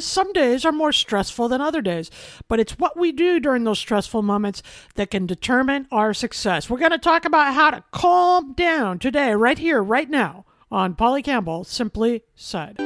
[0.00, 2.08] Some days are more stressful than other days,
[2.46, 4.62] but it's what we do during those stressful moments
[4.94, 6.70] that can determine our success.
[6.70, 10.94] We're going to talk about how to calm down today, right here, right now, on
[10.94, 12.76] Polly Campbell Simply Said.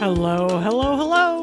[0.00, 1.37] Hello, hello, hello.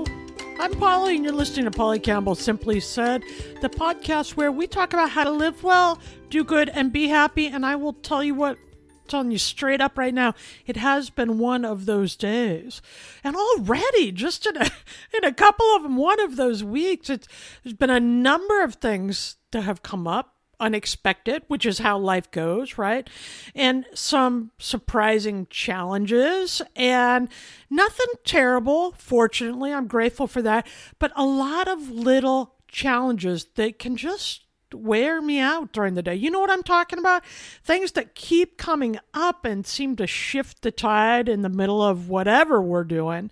[0.57, 3.23] I'm Polly, and you're listening to Polly Campbell Simply Said,
[3.59, 7.47] the podcast where we talk about how to live well, do good, and be happy.
[7.47, 10.33] And I will tell you what, I'm telling you straight up right now,
[10.65, 12.81] it has been one of those days.
[13.21, 14.71] And already, just in a,
[15.17, 17.27] in a couple of them, one of those weeks, it's,
[17.63, 22.29] there's been a number of things that have come up unexpected, which is how life
[22.31, 23.09] goes, right?
[23.53, 27.29] And some surprising challenges and
[27.69, 28.93] nothing terrible.
[28.97, 30.67] Fortunately, I'm grateful for that,
[30.99, 36.15] but a lot of little challenges that can just wear me out during the day.
[36.15, 37.25] You know what I'm talking about?
[37.63, 42.09] Things that keep coming up and seem to shift the tide in the middle of
[42.09, 43.31] whatever we're doing.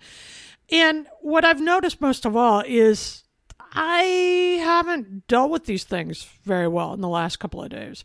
[0.71, 3.22] And what I've noticed most of all is
[3.73, 8.03] I haven't dealt with these things very well in the last couple of days.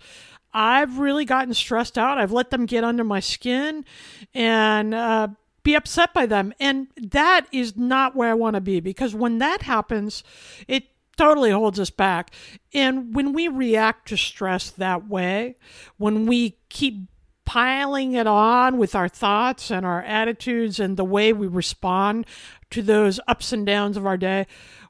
[0.53, 2.19] I've really gotten stressed out.
[2.19, 3.85] I've let them get under my skin
[4.33, 5.29] and uh,
[5.63, 6.55] be upset by them.
[6.59, 10.25] And that is not where I want to be because when that happens,
[10.67, 10.85] it
[11.19, 12.31] totally holds us back.
[12.73, 15.57] And when we react to stress that way,
[15.99, 17.09] when we keep
[17.45, 22.27] piling it on with our thoughts and our attitudes and the way we respond
[22.71, 24.47] to those ups and downs of our day,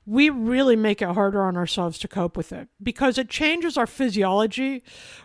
[0.08, 3.86] we really make it harder on ourselves to cope with it because it changes our
[3.86, 4.82] physiology.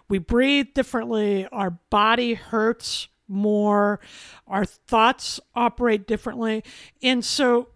[0.09, 4.01] We breathe differently, our body hurts more,
[4.45, 6.65] our thoughts operate differently.
[7.01, 7.69] And so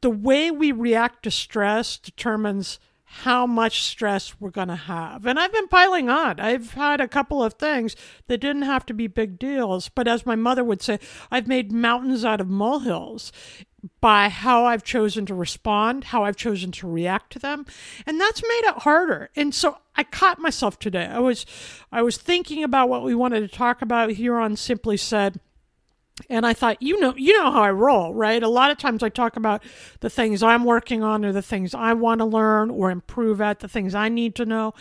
[0.00, 2.78] the way we react to stress determines
[3.10, 5.26] how much stress we're going to have.
[5.26, 6.40] And I've been piling on.
[6.40, 10.26] I've had a couple of things that didn't have to be big deals, but as
[10.26, 10.98] my mother would say,
[11.30, 13.32] I've made mountains out of molehills
[14.00, 17.64] by how I've chosen to respond, how I've chosen to react to them,
[18.06, 19.30] and that's made it harder.
[19.36, 21.06] And so I caught myself today.
[21.06, 21.46] I was
[21.92, 25.40] I was thinking about what we wanted to talk about here on Simply Said.
[26.28, 28.42] And I thought, you know, you know how I roll, right?
[28.42, 29.62] A lot of times I talk about
[30.00, 33.60] the things I'm working on or the things I want to learn or improve at,
[33.60, 34.74] the things I need to know.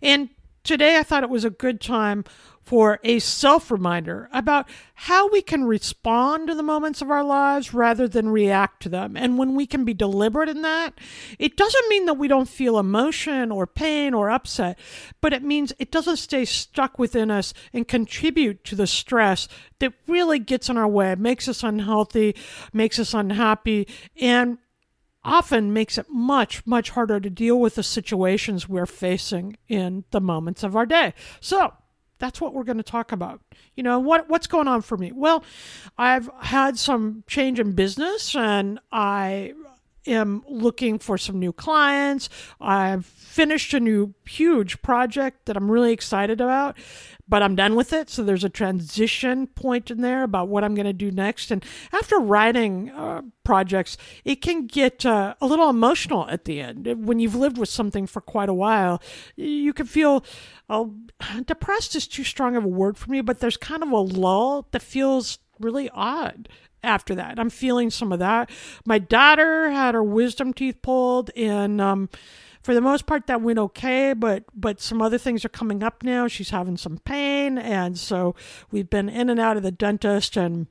[0.00, 0.28] And
[0.62, 2.24] today I thought it was a good time
[2.64, 7.74] for a self reminder about how we can respond to the moments of our lives
[7.74, 9.16] rather than react to them.
[9.16, 10.94] And when we can be deliberate in that,
[11.38, 14.78] it doesn't mean that we don't feel emotion or pain or upset,
[15.20, 19.46] but it means it doesn't stay stuck within us and contribute to the stress
[19.80, 22.34] that really gets in our way, makes us unhealthy,
[22.72, 23.86] makes us unhappy,
[24.20, 24.58] and
[25.24, 30.20] often makes it much, much harder to deal with the situations we're facing in the
[30.20, 31.14] moments of our day.
[31.40, 31.72] So,
[32.18, 33.40] that's what we're going to talk about.
[33.74, 35.12] You know, what what's going on for me?
[35.12, 35.44] Well,
[35.98, 39.54] I've had some change in business and I
[40.06, 42.28] am looking for some new clients.
[42.60, 46.76] I've finished a new huge project that I'm really excited about
[47.28, 48.10] but I'm done with it.
[48.10, 51.50] So there's a transition point in there about what I'm going to do next.
[51.50, 57.06] And after writing uh, projects, it can get uh, a little emotional at the end.
[57.06, 59.02] When you've lived with something for quite a while,
[59.36, 60.24] you can feel
[60.68, 60.86] uh,
[61.46, 64.68] depressed is too strong of a word for me, but there's kind of a lull
[64.72, 66.48] that feels really odd
[66.84, 67.38] after that.
[67.38, 68.50] I'm feeling some of that.
[68.84, 72.08] My daughter had her wisdom teeth pulled, and um,
[72.64, 76.02] for the most part that went okay but but some other things are coming up
[76.02, 76.26] now.
[76.26, 77.58] She's having some pain.
[77.58, 78.34] And so
[78.70, 80.66] we've been in and out of the dentist and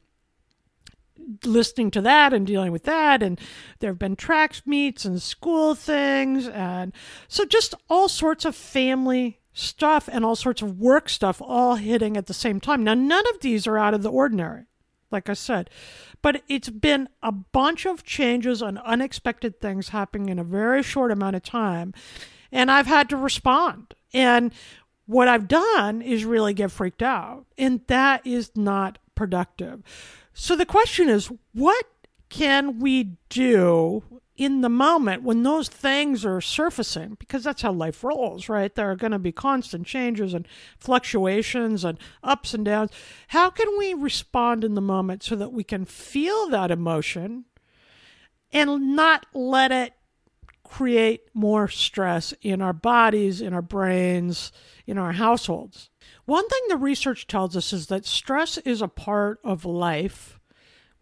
[1.45, 3.21] listening to that and dealing with that.
[3.21, 3.39] And
[3.80, 6.48] there have been track meets and school things.
[6.48, 6.94] And
[7.27, 12.18] so just all sorts of family stuff and all sorts of work stuff all hitting
[12.18, 12.83] at the same time.
[12.83, 14.65] Now none of these are out of the ordinary
[15.13, 15.69] like i said.
[16.21, 21.12] But it's been a bunch of changes and unexpected things happening in a very short
[21.12, 21.94] amount of time
[22.51, 23.94] and i've had to respond.
[24.13, 24.54] And
[25.06, 29.83] what i've done is really get freaked out and that is not productive.
[30.33, 31.86] So the question is what
[32.30, 34.04] can we do
[34.35, 37.15] in the moment when those things are surfacing?
[37.19, 38.74] Because that's how life rolls, right?
[38.74, 40.47] There are going to be constant changes and
[40.77, 42.91] fluctuations and ups and downs.
[43.27, 47.45] How can we respond in the moment so that we can feel that emotion
[48.51, 49.94] and not let it
[50.63, 54.51] create more stress in our bodies, in our brains,
[54.88, 55.89] in our households?
[56.25, 60.39] One thing the research tells us is that stress is a part of life.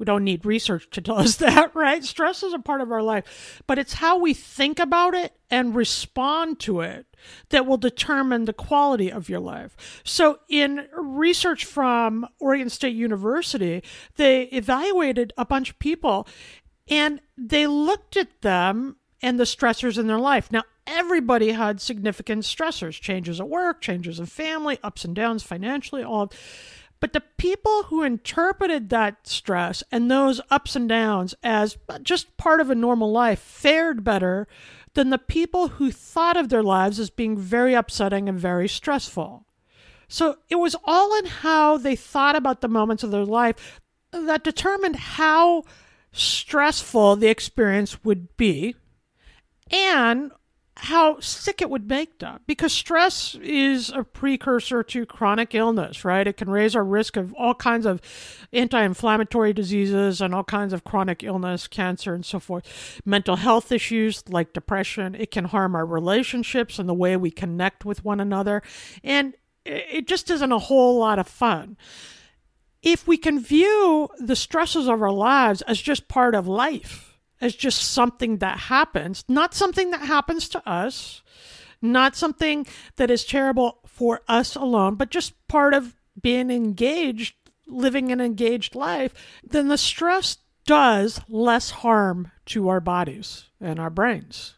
[0.02, 2.04] We don't need research to tell us that, right?
[2.04, 5.76] Stress is a part of our life, but it's how we think about it and
[5.76, 7.06] respond to it
[7.50, 10.02] that will determine the quality of your life.
[10.04, 13.84] So, in research from Oregon State University,
[14.16, 16.28] they evaluated a bunch of people
[16.90, 20.52] and they looked at them and the stressors in their life.
[20.52, 26.04] Now, everybody had significant stressors changes at work, changes in family, ups and downs financially,
[26.04, 26.34] all.
[27.02, 32.62] But the people who interpreted that stress and those ups and downs as just part
[32.62, 34.48] of a normal life fared better
[34.94, 39.46] than the people who thought of their lives as being very upsetting and very stressful.
[40.08, 43.82] So it was all in how they thought about the moments of their life
[44.12, 45.64] that determined how
[46.12, 48.76] stressful the experience would be
[49.72, 50.32] and
[50.78, 56.26] how sick it would make them because stress is a precursor to chronic illness, right?
[56.26, 58.02] It can raise our risk of all kinds of
[58.54, 63.02] anti inflammatory diseases and all kinds of chronic illness, cancer, and so forth.
[63.06, 67.84] Mental health issues like depression, it can harm our relationships and the way we connect
[67.84, 68.64] with one another.
[69.04, 69.36] And
[69.66, 71.78] it just isn't a whole lot of fun.
[72.82, 77.11] If we can view the stresses of our lives as just part of life,
[77.42, 81.22] as just something that happens, not something that happens to us,
[81.82, 87.36] not something that is terrible for us alone, but just part of being engaged,
[87.68, 93.90] living an engaged life, then the stress does less harm to our bodies and our
[93.90, 94.54] brains.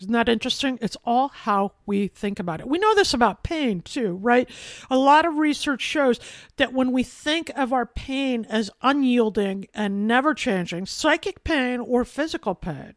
[0.00, 0.78] Isn't that interesting?
[0.82, 2.68] It's all how we think about it.
[2.68, 4.48] We know this about pain too, right?
[4.90, 6.20] A lot of research shows
[6.58, 12.04] that when we think of our pain as unyielding and never changing, psychic pain or
[12.04, 12.92] physical pain,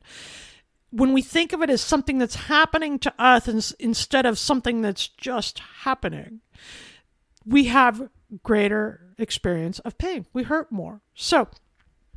[0.92, 3.48] when we think of it as something that's happening to us
[3.80, 6.42] instead of something that's just happening,
[7.46, 8.10] we have
[8.44, 10.26] greater experience of pain.
[10.34, 11.02] We hurt more.
[11.14, 11.48] So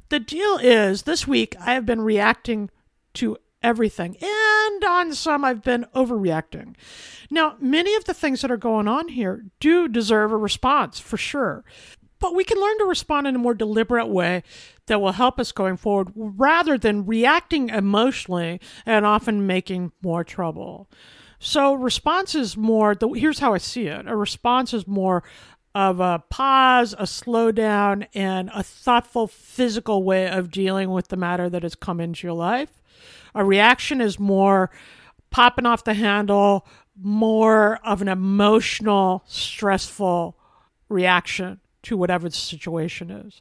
[0.08, 2.68] the deal is this week I have been reacting
[3.14, 4.16] to everything.
[4.20, 6.74] And on some, I've been overreacting.
[7.30, 11.16] Now, many of the things that are going on here do deserve a response for
[11.16, 11.64] sure.
[12.18, 14.44] But we can learn to respond in a more deliberate way
[14.86, 20.88] that will help us going forward rather than reacting emotionally and often making more trouble.
[21.40, 25.24] So, response is more, the, here's how I see it a response is more
[25.74, 31.48] of a pause, a slowdown, and a thoughtful physical way of dealing with the matter
[31.48, 32.81] that has come into your life.
[33.34, 34.70] A reaction is more
[35.30, 36.66] popping off the handle,
[37.00, 40.36] more of an emotional, stressful
[40.88, 43.40] reaction to whatever the situation is.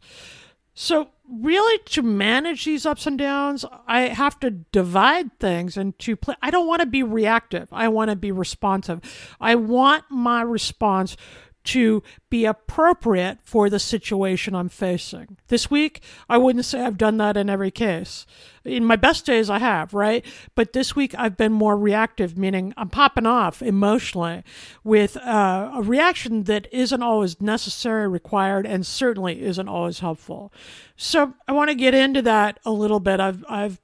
[0.74, 6.36] So, really, to manage these ups and downs, I have to divide things into play.
[6.42, 7.68] I don't want to be reactive.
[7.72, 9.02] I want to be responsive.
[9.40, 11.18] I want my response
[11.64, 15.38] to be appropriate for the situation I'm facing.
[15.48, 18.26] This week, I wouldn't say I've done that in every case.
[18.64, 20.26] In my best days, I have, right?
[20.56, 24.44] But this week, I've been more reactive, meaning I'm popping off emotionally
[24.84, 30.54] with uh, a reaction that isn't always necessary, required, and certainly isn't always helpful.
[30.96, 33.20] So I want to get into that a little bit.
[33.20, 33.80] I've, I've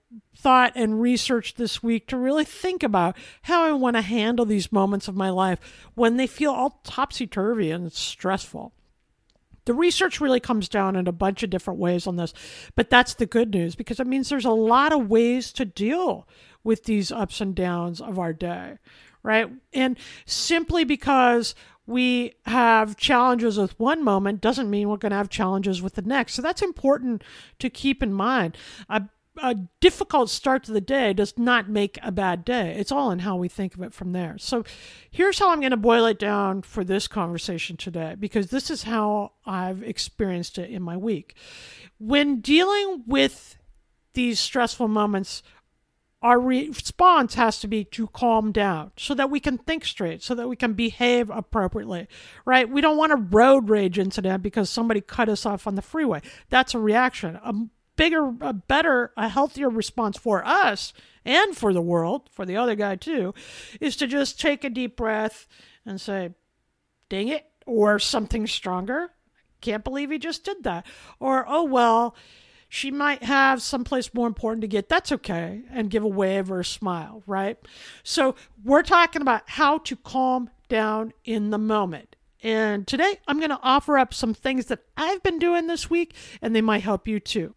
[0.47, 4.71] thought and research this week to really think about how I want to handle these
[4.71, 5.59] moments of my life
[5.93, 8.71] when they feel all topsy turvy and stressful.
[9.65, 12.33] The research really comes down in a bunch of different ways on this,
[12.77, 16.25] but that's the good news because it means there's a lot of ways to deal
[16.63, 18.77] with these ups and downs of our day,
[19.23, 19.51] right?
[19.73, 25.29] And simply because we have challenges with one moment doesn't mean we're going to have
[25.29, 26.35] challenges with the next.
[26.35, 27.21] So that's important
[27.59, 28.55] to keep in mind.
[28.87, 29.07] I
[29.41, 32.75] a difficult start to the day does not make a bad day.
[32.77, 34.37] It's all in how we think of it from there.
[34.37, 34.63] So
[35.09, 38.83] here's how I'm going to boil it down for this conversation today, because this is
[38.83, 41.35] how I've experienced it in my week.
[41.99, 43.57] When dealing with
[44.13, 45.43] these stressful moments,
[46.21, 50.33] our response has to be to calm down so that we can think straight, so
[50.33, 52.07] that we can behave appropriately,
[52.43, 52.67] right?
[52.67, 56.21] We don't want a road rage incident because somebody cut us off on the freeway.
[56.49, 57.35] That's a reaction.
[57.35, 57.53] A
[57.97, 60.93] bigger, a better, a healthier response for us
[61.25, 63.33] and for the world, for the other guy too,
[63.81, 65.47] is to just take a deep breath
[65.85, 66.31] and say,
[67.09, 69.09] dang it, or something stronger.
[69.59, 70.85] Can't believe he just did that.
[71.19, 72.15] Or, oh, well,
[72.69, 74.89] she might have someplace more important to get.
[74.89, 75.63] That's okay.
[75.71, 77.57] And give a wave or a smile, right?
[78.03, 82.15] So we're talking about how to calm down in the moment.
[82.43, 86.13] And today I'm going to offer up some things that I've been doing this week,
[86.41, 87.55] and they might help you too.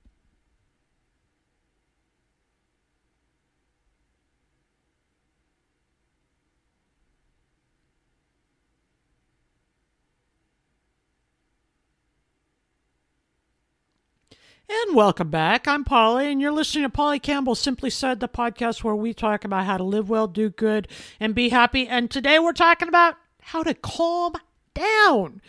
[14.68, 15.66] And welcome back.
[15.66, 19.44] I'm Polly, and you're listening to Polly Campbell Simply Said, the podcast where we talk
[19.44, 20.88] about how to live well, do good,
[21.18, 21.88] and be happy.
[21.88, 24.34] And today we're talking about how to calm
[24.74, 25.40] down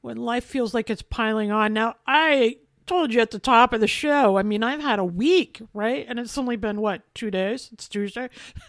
[0.00, 1.72] when life feels like it's piling on.
[1.72, 4.36] Now, I told you at the top of the show.
[4.36, 6.04] I mean, I've had a week, right?
[6.08, 7.70] And it's only been what, two days?
[7.72, 8.28] It's Tuesday.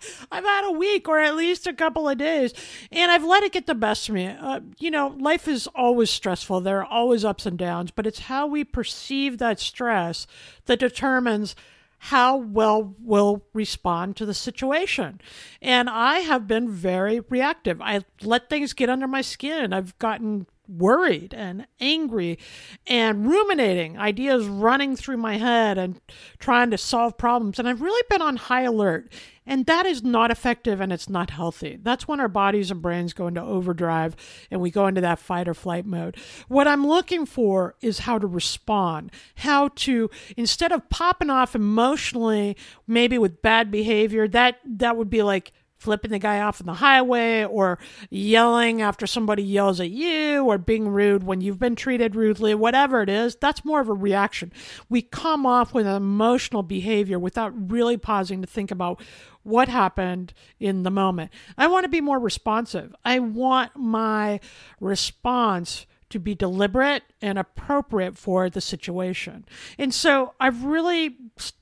[0.32, 2.52] I've had a week or at least a couple of days,
[2.90, 4.26] and I've let it get the best of me.
[4.26, 6.60] Uh, you know, life is always stressful.
[6.60, 10.26] There are always ups and downs, but it's how we perceive that stress
[10.66, 11.54] that determines
[11.98, 15.20] how well we'll respond to the situation.
[15.60, 17.80] And I have been very reactive.
[17.80, 19.72] I let things get under my skin.
[19.72, 22.38] I've gotten worried and angry
[22.86, 26.00] and ruminating, ideas running through my head and
[26.38, 27.58] trying to solve problems.
[27.58, 29.12] And I've really been on high alert.
[29.46, 31.78] And that is not effective and it's not healthy.
[31.82, 34.14] That's when our bodies and brains go into overdrive
[34.50, 36.18] and we go into that fight or flight mode.
[36.48, 42.58] What I'm looking for is how to respond, how to, instead of popping off emotionally,
[42.86, 46.74] maybe with bad behavior, that, that would be like, flipping the guy off in the
[46.74, 47.78] highway or
[48.10, 53.00] yelling after somebody yells at you or being rude when you've been treated rudely, whatever
[53.00, 54.52] it is, that's more of a reaction.
[54.88, 59.00] We come off with an emotional behavior without really pausing to think about
[59.44, 61.30] what happened in the moment.
[61.56, 62.94] I want to be more responsive.
[63.04, 64.40] I want my
[64.80, 69.44] response to be deliberate and appropriate for the situation.
[69.78, 71.16] And so I've really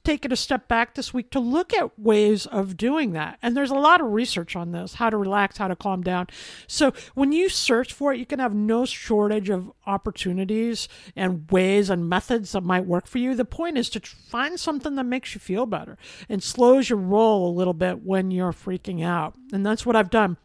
[0.04, 3.38] taken a step back this week to look at ways of doing that.
[3.42, 6.28] And there's a lot of research on this how to relax, how to calm down.
[6.66, 11.90] So when you search for it, you can have no shortage of opportunities and ways
[11.90, 13.34] and methods that might work for you.
[13.34, 15.98] The point is to find something that makes you feel better
[16.28, 19.34] and slows your roll a little bit when you're freaking out.
[19.52, 20.36] And that's what I've done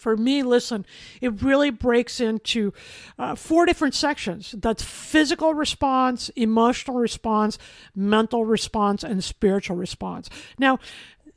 [0.00, 0.86] for me, listen,
[1.20, 2.72] it really breaks into
[3.18, 7.58] uh, four different sections that's physical response, emotional response,
[7.94, 10.30] mental response, and spiritual response.
[10.58, 10.78] Now,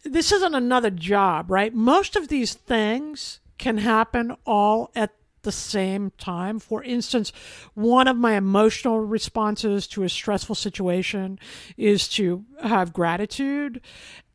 [0.03, 1.73] this isn't another job, right?
[1.73, 5.11] Most of these things can happen all at
[5.43, 6.59] the same time.
[6.59, 7.31] For instance,
[7.73, 11.37] one of my emotional responses to a stressful situation
[11.77, 13.81] is to have gratitude.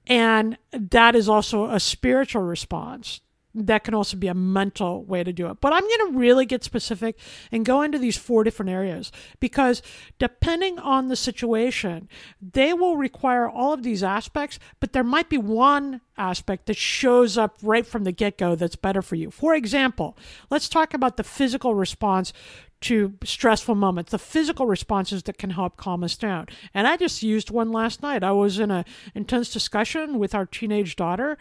[0.07, 3.21] And that is also a spiritual response
[3.55, 5.61] that can also be a mental way to do it.
[5.61, 7.19] But I'm going to really get specific
[7.51, 9.83] and go into these four different areas because
[10.19, 12.09] depending on the situation,
[12.41, 17.39] they will require all of these aspects, but there might be one aspect that shows
[17.39, 19.31] up right from the get go that's better for you.
[19.31, 20.17] For example,
[20.51, 22.33] let's talk about the physical response
[22.81, 26.47] to stressful moments, the physical responses that can help calm us down.
[26.73, 28.23] And I just used one last night.
[28.23, 31.39] I was in an intense discussion with our teenage daughter,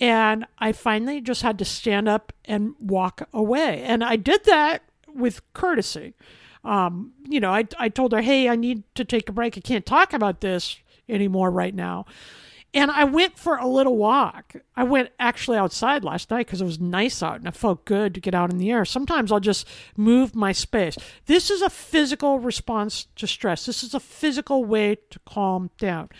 [0.00, 3.82] and I finally just had to stand up and walk away.
[3.82, 6.14] And I did that with courtesy.
[6.64, 9.56] Um, you know, I, I told her, hey, I need to take a break.
[9.56, 10.78] I can't talk about this
[11.08, 12.06] anymore right now.
[12.74, 14.56] And I went for a little walk.
[14.76, 18.14] I went actually outside last night because it was nice out and it felt good
[18.14, 18.84] to get out in the air.
[18.84, 20.96] Sometimes I'll just move my space.
[21.24, 23.64] This is a physical response to stress.
[23.64, 26.10] This is a physical way to calm down.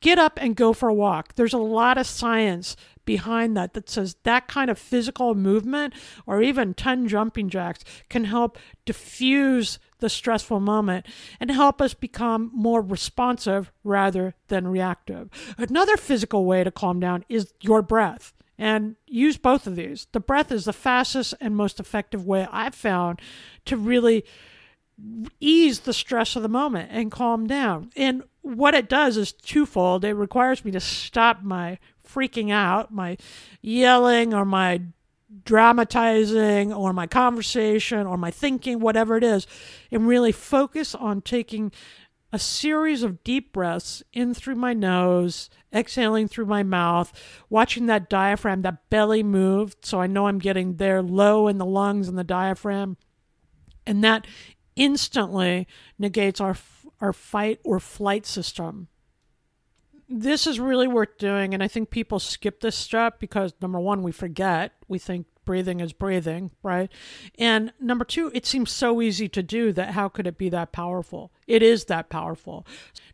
[0.00, 1.34] Get up and go for a walk.
[1.34, 5.94] There's a lot of science behind that that says that kind of physical movement
[6.26, 11.06] or even 10 jumping jacks can help diffuse the stressful moment
[11.40, 15.28] and help us become more responsive rather than reactive.
[15.58, 18.32] Another physical way to calm down is your breath.
[18.58, 20.06] And use both of these.
[20.12, 23.20] The breath is the fastest and most effective way I've found
[23.66, 24.24] to really
[25.40, 27.90] ease the stress of the moment and calm down.
[27.96, 30.04] And what it does is twofold.
[30.04, 33.18] It requires me to stop my freaking out, my
[33.60, 34.80] yelling or my
[35.44, 39.46] dramatizing or my conversation or my thinking, whatever it is,
[39.90, 41.72] and really focus on taking
[42.32, 47.12] a series of deep breaths in through my nose, exhaling through my mouth,
[47.48, 49.76] watching that diaphragm, that belly move.
[49.82, 52.96] So I know I'm getting there low in the lungs and the diaphragm.
[53.86, 54.26] And that
[54.74, 55.66] instantly
[55.98, 56.56] negates our,
[57.00, 58.88] our fight or flight system
[60.08, 61.54] this is really worth doing.
[61.54, 64.72] And I think people skip this step because number one, we forget.
[64.88, 66.90] We think breathing is breathing, right?
[67.38, 70.72] And number two, it seems so easy to do that how could it be that
[70.72, 71.32] powerful?
[71.46, 72.66] It is that powerful.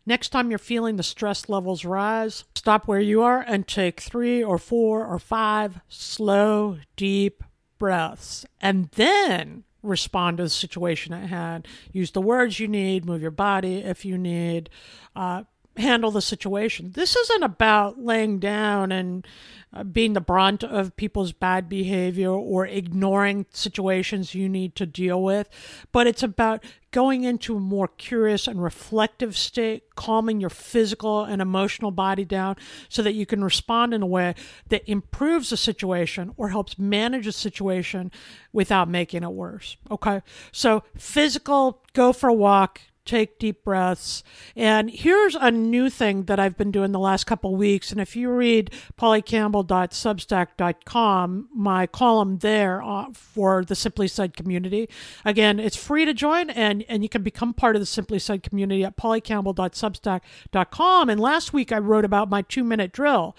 [0.05, 4.43] Next time you're feeling the stress levels rise, stop where you are and take three
[4.43, 7.43] or four or five slow, deep
[7.77, 8.45] breaths.
[8.59, 11.67] And then respond to the situation at hand.
[11.91, 14.69] Use the words you need, move your body if you need.
[15.15, 15.43] Uh,
[15.77, 16.91] handle the situation.
[16.93, 19.25] This isn't about laying down and
[19.73, 25.21] uh, being the brunt of people's bad behavior or ignoring situations you need to deal
[25.21, 25.49] with,
[25.91, 31.41] but it's about going into a more curious and reflective state, calming your physical and
[31.41, 32.55] emotional body down
[32.87, 34.35] so that you can respond in a way
[34.67, 38.11] that improves the situation or helps manage a situation
[38.51, 39.75] without making it worse.
[39.89, 40.21] Okay.
[40.51, 44.23] So, physical, go for a walk, take deep breaths.
[44.55, 47.91] And here's a new thing that I've been doing the last couple weeks.
[47.91, 54.89] And if you read pollycampbell.substack.com, my column there uh, for the Simply Said community,
[55.25, 58.43] again, it's free to join and, and you can become part of the Simply Said
[58.43, 61.09] community at pollycampbell.substack.com.
[61.09, 63.35] And last week I wrote about my two minute drill.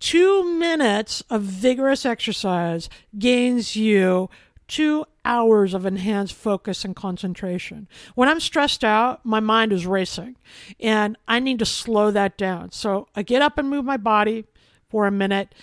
[0.00, 4.28] Two minutes of vigorous exercise gains you
[4.72, 7.86] two hours of enhanced focus and concentration.
[8.14, 10.36] When I'm stressed out, my mind is racing
[10.80, 12.72] and I need to slow that down.
[12.72, 14.46] So I get up and move my body
[14.88, 15.54] for a minute.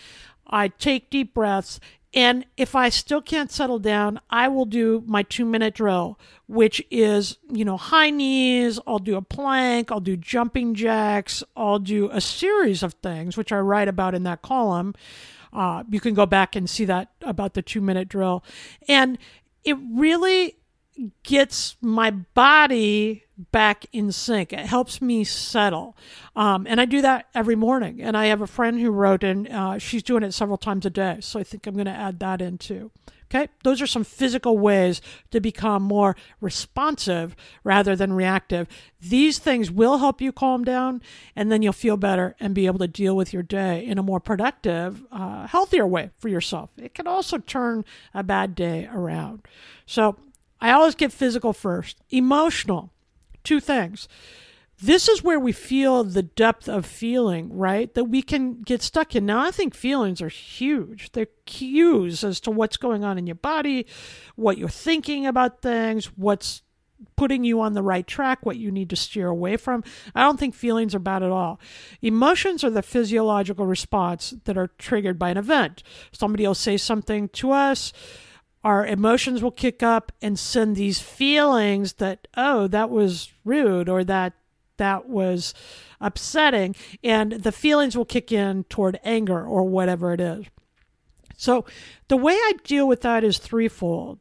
[0.45, 1.79] I take deep breaths.
[2.13, 6.79] And if I still can't settle down, I will do my two minute drill, which
[6.91, 8.79] is, you know, high knees.
[8.85, 9.91] I'll do a plank.
[9.91, 11.43] I'll do jumping jacks.
[11.57, 14.93] I'll do a series of things, which I write about in that column.
[15.53, 18.43] Uh, you can go back and see that about the two minute drill.
[18.87, 19.17] And
[19.63, 20.55] it really
[21.23, 24.51] gets my body back in sync.
[24.51, 25.95] It helps me settle.
[26.35, 28.01] Um, and I do that every morning.
[28.01, 30.89] And I have a friend who wrote, and uh, she's doing it several times a
[30.89, 31.17] day.
[31.21, 32.91] So I think I'm going to add that in too.
[33.31, 38.67] Okay, those are some physical ways to become more responsive rather than reactive.
[38.99, 41.03] These things will help you calm down,
[41.35, 44.03] and then you'll feel better and be able to deal with your day in a
[44.03, 46.71] more productive, uh, healthier way for yourself.
[46.75, 49.43] It can also turn a bad day around.
[49.85, 50.15] So
[50.59, 51.97] I always get physical first.
[52.09, 52.91] Emotional,
[53.43, 54.07] two things
[54.81, 57.93] this is where we feel the depth of feeling, right?
[57.93, 59.25] That we can get stuck in.
[59.25, 61.11] Now, I think feelings are huge.
[61.11, 63.85] They're cues as to what's going on in your body,
[64.35, 66.61] what you're thinking about things, what's
[67.15, 69.83] putting you on the right track, what you need to steer away from.
[70.15, 71.59] I don't think feelings are bad at all.
[72.01, 75.83] Emotions are the physiological response that are triggered by an event.
[76.11, 77.93] Somebody will say something to us
[78.63, 84.03] our emotions will kick up and send these feelings that, oh, that was rude or
[84.03, 84.33] that
[84.79, 85.53] that was
[86.01, 90.45] upsetting, and the feelings will kick in toward anger or whatever it is.
[91.37, 91.63] So,
[92.09, 94.19] the way I deal with that is threefold.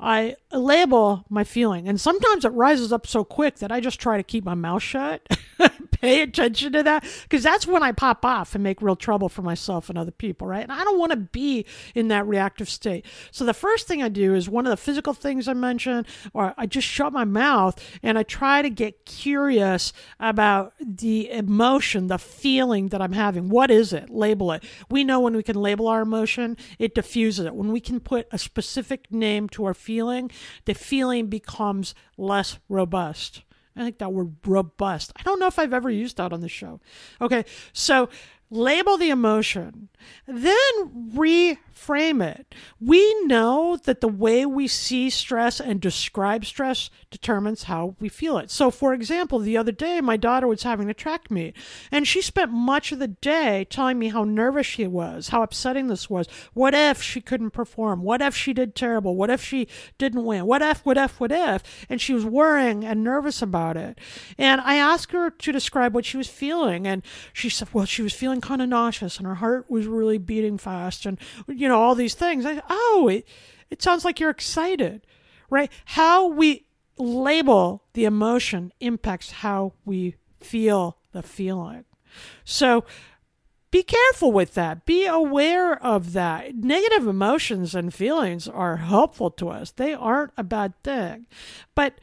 [0.00, 4.16] I label my feeling, and sometimes it rises up so quick that I just try
[4.16, 5.26] to keep my mouth shut.
[6.00, 9.42] Pay attention to that because that's when I pop off and make real trouble for
[9.42, 10.62] myself and other people, right?
[10.62, 13.04] And I don't want to be in that reactive state.
[13.30, 16.54] So the first thing I do is one of the physical things I mentioned, or
[16.56, 22.18] I just shut my mouth and I try to get curious about the emotion, the
[22.18, 23.50] feeling that I'm having.
[23.50, 24.08] What is it?
[24.08, 24.64] Label it.
[24.88, 27.54] We know when we can label our emotion, it diffuses it.
[27.54, 30.30] When we can put a specific name to our feeling, feeling,
[30.66, 33.42] the feeling becomes less robust.
[33.74, 35.12] I think that word robust.
[35.16, 36.78] I don't know if I've ever used that on the show.
[37.20, 38.08] Okay, so
[38.50, 39.88] label the emotion,
[40.26, 42.54] then reframe it.
[42.80, 48.38] We know that the way we see stress and describe stress determines how we feel
[48.38, 48.50] it.
[48.50, 51.54] So, for example, the other day, my daughter was having a track meet,
[51.90, 55.88] and she spent much of the day telling me how nervous she was, how upsetting
[55.88, 56.26] this was.
[56.54, 58.02] What if she couldn't perform?
[58.02, 59.16] What if she did terrible?
[59.16, 60.46] What if she didn't win?
[60.46, 61.86] What if, what if, what if?
[61.88, 63.98] And she was worrying and nervous about it.
[64.38, 68.02] And I asked her to describe what she was feeling, and she said, well, she
[68.02, 71.80] was feeling kind of nauseous, and her heart was really beating fast, and, you know,
[71.80, 72.46] all these things.
[72.46, 73.26] I, oh, it,
[73.70, 75.06] it sounds like you're excited,
[75.48, 75.70] right?
[75.84, 81.84] How we label the emotion impacts how we feel the feeling.
[82.44, 82.84] So
[83.70, 84.84] be careful with that.
[84.84, 86.56] Be aware of that.
[86.56, 91.26] Negative emotions and feelings are helpful to us, they aren't a bad thing.
[91.74, 92.00] But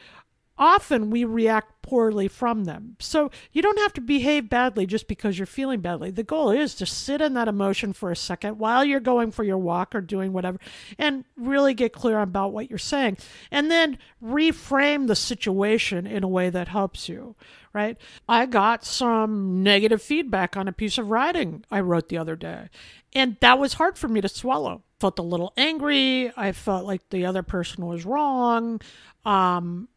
[0.57, 2.97] often we react poorly from them.
[2.99, 6.11] So you don't have to behave badly just because you're feeling badly.
[6.11, 9.43] The goal is to sit in that emotion for a second while you're going for
[9.43, 10.59] your walk or doing whatever
[10.97, 13.17] and really get clear about what you're saying.
[13.51, 17.35] And then reframe the situation in a way that helps you,
[17.71, 17.97] right?
[18.27, 22.69] I got some negative feedback on a piece of writing I wrote the other day.
[23.13, 24.83] And that was hard for me to swallow.
[24.99, 26.33] Felt a little angry.
[26.35, 28.81] I felt like the other person was wrong.
[29.25, 29.87] Um,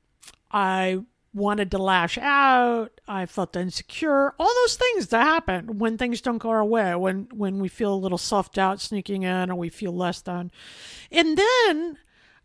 [0.51, 1.01] I
[1.33, 3.01] wanted to lash out.
[3.07, 4.35] I felt insecure.
[4.39, 7.95] All those things that happen when things don't go our way, when when we feel
[7.95, 10.51] a little self doubt sneaking in or we feel less than.
[11.11, 11.99] And then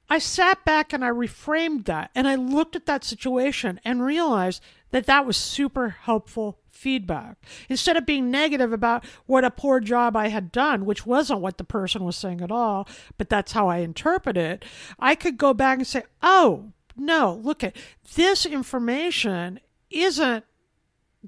[0.10, 4.62] I sat back and I reframed that and I looked at that situation and realized
[4.92, 7.38] that that was super helpful feedback.
[7.70, 11.58] Instead of being negative about what a poor job I had done, which wasn't what
[11.58, 12.88] the person was saying at all,
[13.18, 14.64] but that's how I interpret it,
[15.00, 17.76] I could go back and say, oh, no, look at
[18.16, 20.46] this information isn't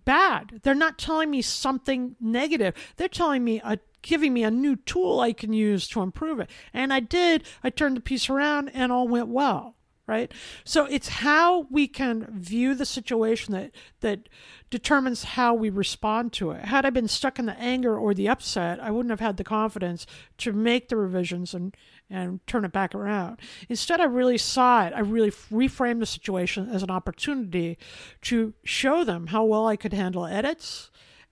[0.06, 0.62] bad.
[0.64, 2.74] They're not telling me something negative.
[2.98, 6.50] They're telling me a giving me a new tool I can use to improve it.
[6.74, 7.44] And I did.
[7.64, 9.76] I turned the piece around and all went well
[10.08, 10.32] right
[10.64, 14.30] so it's how we can view the situation that that
[14.70, 18.28] determines how we respond to it had i been stuck in the anger or the
[18.30, 21.76] upset i wouldn't have had the confidence to make the revisions and
[22.10, 23.40] and turn it back around
[23.70, 27.78] instead i really saw it i really reframed the situation as an opportunity
[28.22, 30.90] to show them how well i could handle edits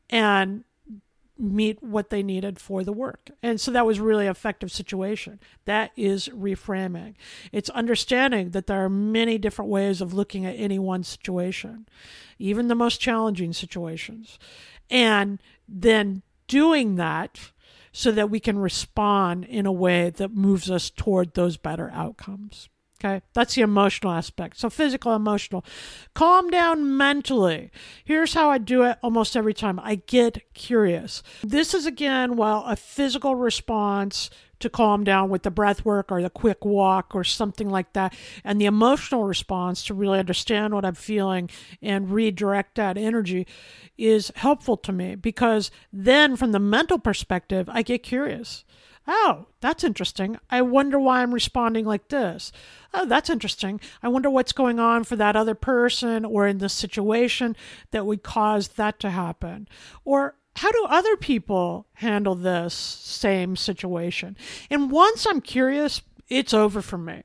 [0.09, 0.63] and
[1.37, 3.31] meet what they needed for the work.
[3.43, 5.39] And so that was really effective situation.
[5.65, 7.15] That is reframing.
[7.51, 11.87] It's understanding that there are many different ways of looking at any one situation,
[12.39, 14.39] even the most challenging situations.
[14.89, 17.51] And then doing that
[17.95, 22.67] so that we can respond in a way that moves us toward those better outcomes.
[22.99, 24.57] Okay, that's the emotional aspect.
[24.57, 25.63] So, physical, emotional.
[26.13, 27.71] Calm down mentally.
[28.03, 31.23] Here's how I do it almost every time I get curious.
[31.41, 36.21] This is again, well, a physical response to calm down with the breath work or
[36.21, 38.15] the quick walk or something like that.
[38.43, 41.49] And the emotional response to really understand what I'm feeling
[41.81, 43.47] and redirect that energy
[43.97, 48.65] is helpful to me because then, from the mental perspective, I get curious.
[49.07, 50.39] Oh, that's interesting.
[50.49, 52.51] I wonder why I'm responding like this.
[52.93, 53.79] Oh, that's interesting.
[54.01, 57.55] I wonder what's going on for that other person or in this situation
[57.91, 59.67] that would cause that to happen.
[60.05, 64.37] Or how do other people handle this same situation?
[64.69, 67.23] And once I'm curious, it's over for me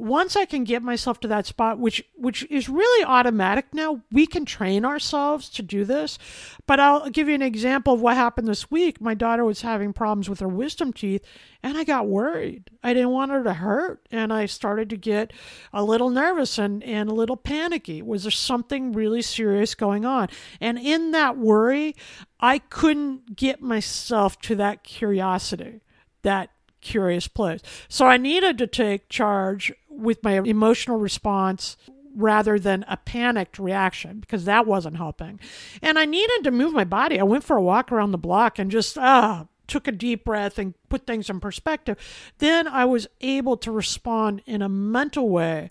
[0.00, 4.26] once I can get myself to that spot, which which is really automatic now, we
[4.26, 6.18] can train ourselves to do this.
[6.66, 9.00] But I'll give you an example of what happened this week.
[9.00, 11.24] My daughter was having problems with her wisdom teeth,
[11.62, 12.70] and I got worried.
[12.82, 15.32] I didn't want her to hurt, and I started to get
[15.72, 18.00] a little nervous and, and a little panicky.
[18.00, 20.28] Was there something really serious going on?
[20.60, 21.94] And in that worry,
[22.40, 25.82] I couldn't get myself to that curiosity,
[26.22, 27.60] that curious place.
[27.88, 31.76] So I needed to take charge with my emotional response
[32.14, 35.38] rather than a panicked reaction because that wasn't helping.
[35.80, 37.20] And I needed to move my body.
[37.20, 40.58] I went for a walk around the block and just ah took a deep breath
[40.58, 41.96] and put things in perspective.
[42.38, 45.70] Then I was able to respond in a mental way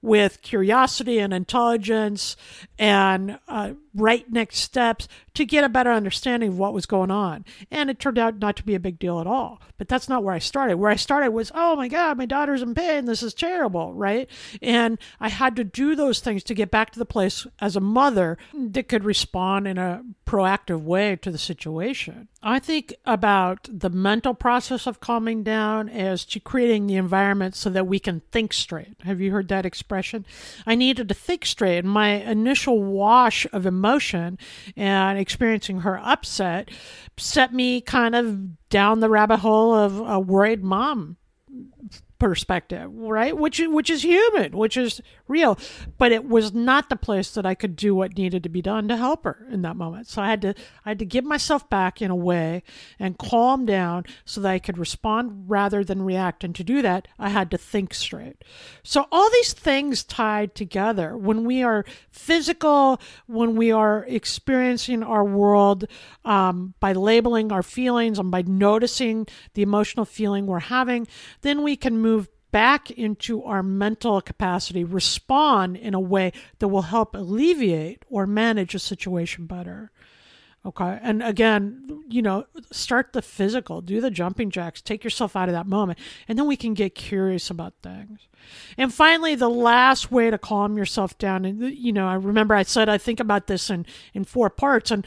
[0.00, 2.36] with curiosity and intelligence
[2.78, 7.44] and uh, right next steps to get a better understanding of what was going on.
[7.70, 9.60] And it turned out not to be a big deal at all.
[9.78, 10.76] But that's not where I started.
[10.76, 13.06] Where I started was, oh my God, my daughter's in pain.
[13.06, 14.28] This is terrible, right?
[14.60, 17.80] And I had to do those things to get back to the place as a
[17.80, 22.28] mother that could respond in a proactive way to the situation.
[22.42, 27.70] I think about the mental process of calming down as to creating the environment so
[27.70, 28.96] that we can think straight.
[29.04, 30.26] Have you heard that expression?
[30.66, 31.84] I needed to think straight.
[31.84, 34.38] My initial wash of emotion
[34.76, 36.70] and experiencing her upset
[37.16, 41.16] set me kind of down the rabbit hole of a worried mom
[42.22, 43.36] perspective, right?
[43.36, 45.58] Which which is human, which is real,
[45.98, 48.86] but it was not the place that I could do what needed to be done
[48.86, 50.06] to help her in that moment.
[50.06, 50.54] So I had to
[50.86, 52.62] I had to give myself back in a way
[52.96, 56.44] and calm down so that I could respond rather than react.
[56.44, 58.44] And to do that, I had to think straight.
[58.84, 65.24] So all these things tied together when we are physical, when we are experiencing our
[65.24, 65.88] world
[66.24, 71.08] um, by labeling our feelings and by noticing the emotional feeling we're having,
[71.40, 72.11] then we can move
[72.52, 78.74] back into our mental capacity, respond in a way that will help alleviate or manage
[78.74, 79.90] a situation better.
[80.64, 81.00] Okay.
[81.02, 85.54] And again, you know, start the physical, do the jumping jacks, take yourself out of
[85.54, 88.28] that moment, and then we can get curious about things.
[88.78, 92.62] And finally, the last way to calm yourself down, and you know, I remember I
[92.62, 95.04] said I think about this in in four parts, and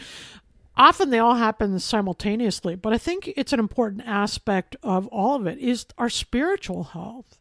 [0.77, 5.47] often they all happen simultaneously, but I think it's an important aspect of all of
[5.47, 7.39] it is our spiritual health.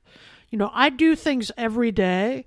[0.51, 2.47] You know, I do things every day.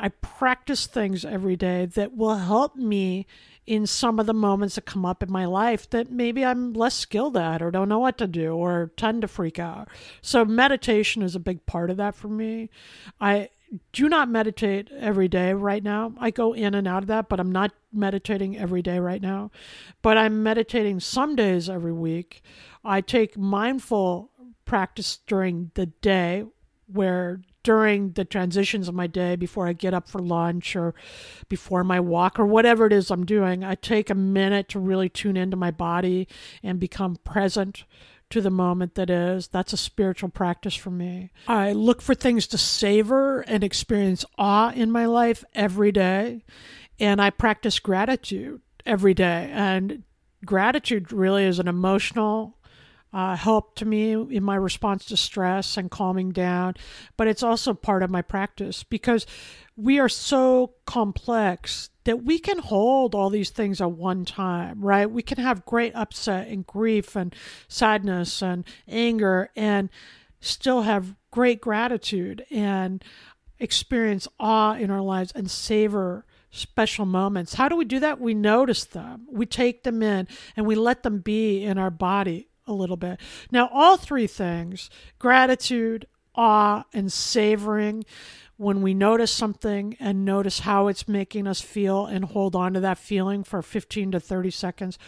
[0.00, 3.26] I practice things every day that will help me
[3.66, 6.94] in some of the moments that come up in my life that maybe I'm less
[6.94, 9.88] skilled at or don't know what to do or tend to freak out.
[10.20, 12.70] So meditation is a big part of that for me.
[13.20, 13.50] I
[13.92, 16.12] do not meditate every day right now.
[16.18, 19.50] I go in and out of that, but I'm not meditating every day right now.
[20.02, 22.42] But I'm meditating some days every week.
[22.84, 24.30] I take mindful
[24.64, 26.44] practice during the day
[26.86, 30.94] where during the transitions of my day before I get up for lunch or
[31.48, 35.08] before my walk or whatever it is I'm doing, I take a minute to really
[35.08, 36.26] tune into my body
[36.62, 37.84] and become present
[38.32, 39.48] to the moment that is.
[39.48, 41.30] That's a spiritual practice for me.
[41.46, 46.44] I look for things to savor and experience awe in my life every day.
[46.98, 49.50] And I practice gratitude every day.
[49.52, 50.02] And
[50.44, 52.58] gratitude really is an emotional
[53.12, 56.74] uh, help to me in my response to stress and calming down,
[57.16, 59.26] but it's also part of my practice because
[59.76, 65.10] we are so complex that we can hold all these things at one time, right?
[65.10, 67.34] We can have great upset and grief and
[67.68, 69.88] sadness and anger and
[70.40, 73.04] still have great gratitude and
[73.58, 77.54] experience awe in our lives and savor special moments.
[77.54, 78.20] How do we do that?
[78.20, 82.48] We notice them, we take them in, and we let them be in our body
[82.66, 83.20] a little bit.
[83.50, 88.04] Now, all three things gratitude, awe, and savoring
[88.56, 92.80] when we notice something and notice how it's making us feel and hold on to
[92.80, 94.98] that feeling for 15 to 30 seconds.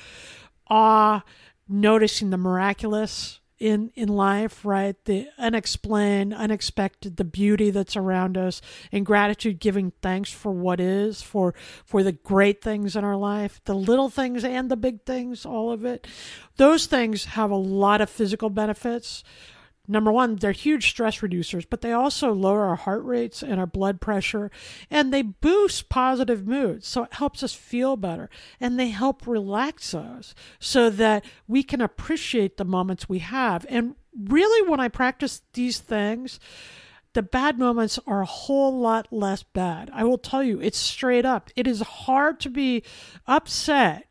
[0.68, 1.22] Awe,
[1.68, 4.94] noticing the miraculous in in life, right?
[5.06, 8.60] The unexplained, unexpected, the beauty that's around us,
[8.92, 11.54] and gratitude, giving thanks for what is, for
[11.86, 15.72] for the great things in our life, the little things and the big things, all
[15.72, 16.06] of it.
[16.56, 19.24] Those things have a lot of physical benefits
[19.86, 23.66] number one, they're huge stress reducers, but they also lower our heart rates and our
[23.66, 24.50] blood pressure,
[24.90, 26.86] and they boost positive moods.
[26.86, 31.80] So it helps us feel better, and they help relax us so that we can
[31.80, 33.66] appreciate the moments we have.
[33.68, 36.40] And really, when I practice these things,
[37.12, 39.90] the bad moments are a whole lot less bad.
[39.94, 41.50] I will tell you, it's straight up.
[41.54, 42.82] It is hard to be
[43.26, 44.08] upset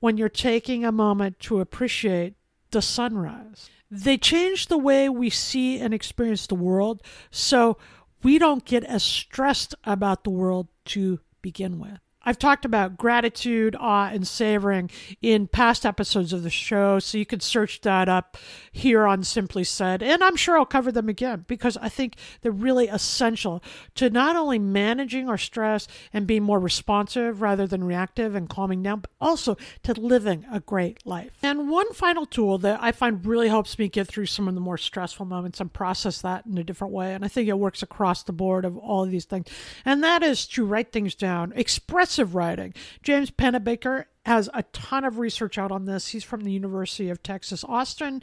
[0.00, 2.34] when you're taking a moment to appreciate
[2.70, 3.70] the sunrise.
[3.90, 7.76] They change the way we see and experience the world so
[8.22, 11.98] we don't get as stressed about the world to begin with.
[12.22, 14.90] I've talked about gratitude, awe, and savoring
[15.22, 18.36] in past episodes of the show, so you can search that up
[18.70, 20.02] here on Simply Said.
[20.02, 23.62] And I'm sure I'll cover them again because I think they're really essential
[23.94, 28.82] to not only managing our stress and being more responsive rather than reactive and calming
[28.82, 31.32] down, but also to living a great life.
[31.42, 34.60] And one final tool that I find really helps me get through some of the
[34.60, 37.14] more stressful moments and process that in a different way.
[37.14, 39.46] And I think it works across the board of all of these things.
[39.86, 42.74] And that is to write things down, express impressive writing.
[43.04, 46.08] James Pennebaker has a ton of research out on this.
[46.08, 48.22] He's from the University of Texas, Austin,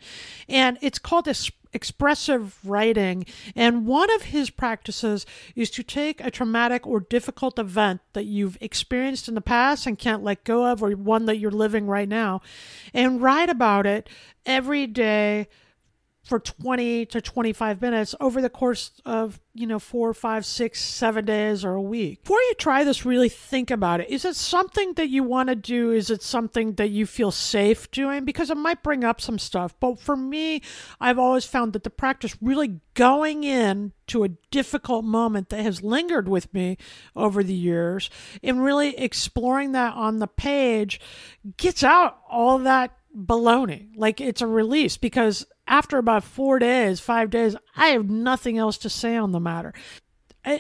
[0.50, 1.28] and it's called
[1.74, 3.26] expressive writing.
[3.56, 8.58] And one of his practices is to take a traumatic or difficult event that you've
[8.60, 12.10] experienced in the past and can't let go of, or one that you're living right
[12.10, 12.42] now,
[12.94, 14.10] and write about it
[14.46, 15.48] every day
[16.28, 21.26] for 20 to 25 minutes over the course of, you know, four, five, six, seven
[21.26, 22.24] days or a week.
[22.24, 24.10] Before you try this, really think about it.
[24.10, 25.92] Is it something that you want to do?
[25.92, 28.26] Is it something that you feel safe doing?
[28.26, 29.74] Because it might bring up some stuff.
[29.80, 30.62] But for me,
[31.00, 35.82] I've always found that the practice really going in to a difficult moment that has
[35.82, 36.78] lingered with me
[37.16, 38.10] over the years
[38.44, 41.00] and really exploring that on the page
[41.56, 43.88] gets out all that baloney.
[43.96, 48.78] Like it's a release because after about four days, five days, I have nothing else
[48.80, 49.74] to say on the matter.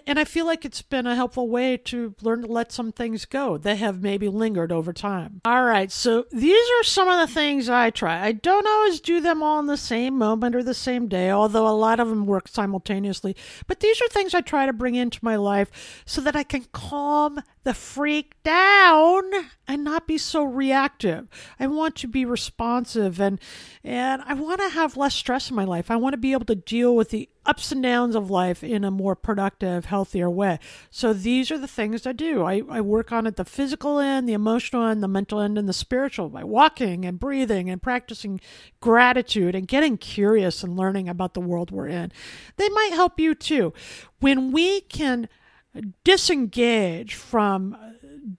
[0.05, 3.23] and I feel like it's been a helpful way to learn to let some things
[3.23, 5.39] go that have maybe lingered over time.
[5.45, 8.21] All right, so these are some of the things I try.
[8.21, 11.67] I don't always do them all in the same moment or the same day, although
[11.67, 13.33] a lot of them work simultaneously.
[13.65, 16.65] But these are things I try to bring into my life so that I can
[16.73, 19.23] calm the freak down
[19.67, 21.27] and not be so reactive.
[21.59, 23.41] I want to be responsive and
[23.83, 25.91] and I want to have less stress in my life.
[25.91, 28.85] I want to be able to deal with the ups and downs of life in
[28.85, 30.59] a more productive, healthier way.
[30.89, 32.45] So these are the things I do.
[32.45, 35.67] I, I work on it the physical end, the emotional end, the mental end, and
[35.67, 38.39] the spiritual by walking and breathing and practicing
[38.79, 42.13] gratitude and getting curious and learning about the world we're in.
[42.55, 43.73] They might help you too.
[44.21, 45.27] When we can
[46.03, 47.75] disengage from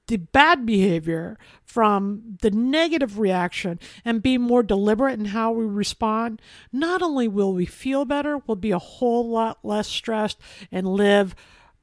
[0.06, 6.40] the bad behavior, from the negative reaction, and be more deliberate in how we respond,
[6.72, 10.38] not only will we feel better, we'll be a whole lot less stressed
[10.70, 11.34] and live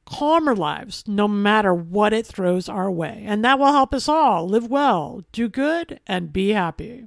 [0.04, 3.24] calmer lives no matter what it throws our way.
[3.26, 7.06] And that will help us all live well, do good, and be happy.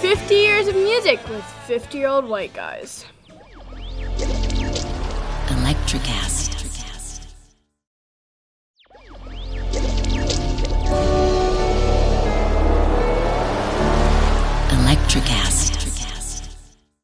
[0.00, 3.04] 50 years of music with 50 year old white guys.
[5.48, 6.54] Electricast.
[14.70, 15.47] Electric acid.